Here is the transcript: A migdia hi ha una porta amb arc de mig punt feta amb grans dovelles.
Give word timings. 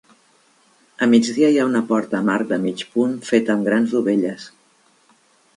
A 1.05 1.07
migdia 1.11 1.51
hi 1.55 1.59
ha 1.63 1.67
una 1.73 1.83
porta 1.93 2.19
amb 2.21 2.33
arc 2.37 2.49
de 2.53 2.59
mig 2.65 2.83
punt 2.97 3.13
feta 3.31 3.57
amb 3.57 3.71
grans 3.71 3.95
dovelles. 3.99 4.49